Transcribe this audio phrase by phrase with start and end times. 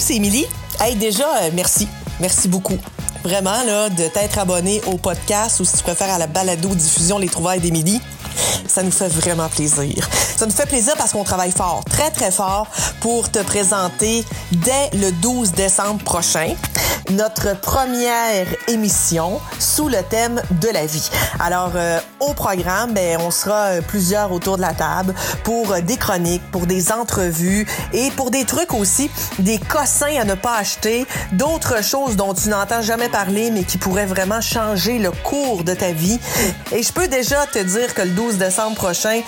[0.00, 0.46] c'est Émilie?
[0.80, 1.88] Hey, déjà, euh, merci.
[2.20, 2.78] Merci beaucoup.
[3.22, 7.28] Vraiment, là, de t'être abonné au podcast ou si tu préfères à la balado-diffusion Les
[7.28, 8.00] Trouvailles d'Émilie.
[8.66, 10.08] Ça nous fait vraiment plaisir.
[10.40, 12.66] Ça nous fait plaisir parce qu'on travaille fort, très, très fort
[13.00, 16.54] pour te présenter dès le 12 décembre prochain
[17.10, 21.10] notre première émission sous le thème de la vie.
[21.40, 25.80] Alors, euh, au programme, ben, on sera euh, plusieurs autour de la table pour euh,
[25.80, 30.56] des chroniques, pour des entrevues et pour des trucs aussi, des cossins à ne pas
[30.56, 35.64] acheter, d'autres choses dont tu n'entends jamais parler mais qui pourraient vraiment changer le cours
[35.64, 36.20] de ta vie.
[36.72, 39.22] Et je peux déjà te dire que le 12 décembre prochain,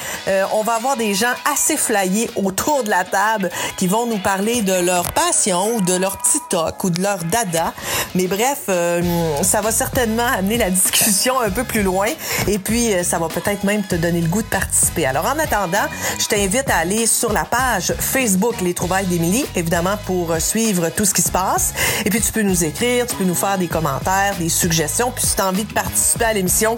[0.52, 4.62] on va avoir des gens assez flyés autour de la table qui vont nous parler
[4.62, 7.72] de leur passion ou de leur petit toc ou de leur dada
[8.14, 9.02] mais bref, euh,
[9.42, 12.08] ça va certainement amener la discussion un peu plus loin
[12.46, 15.06] et puis euh, ça va peut-être même te donner le goût de participer.
[15.06, 15.86] Alors en attendant,
[16.18, 20.90] je t'invite à aller sur la page Facebook Les Trouvailles d'Émilie, évidemment pour euh, suivre
[20.90, 21.72] tout ce qui se passe.
[22.04, 25.10] Et puis tu peux nous écrire, tu peux nous faire des commentaires, des suggestions.
[25.10, 26.74] Puis si tu as envie de participer à l'émission,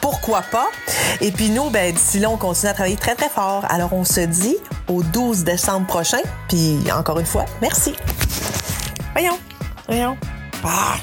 [0.00, 0.68] pourquoi pas?
[1.20, 3.64] Et puis nous, ben, d'ici là, on continue à travailler très très fort.
[3.68, 4.56] Alors on se dit
[4.88, 6.20] au 12 décembre prochain.
[6.48, 7.94] Puis encore une fois, merci.
[9.12, 9.38] Voyons,
[9.86, 10.16] voyons.
[10.64, 10.96] Ah!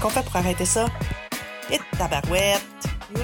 [0.00, 0.86] Qu'on fait pour arrêter ça?
[1.70, 2.62] Et tabarouette!
[3.14, 3.22] le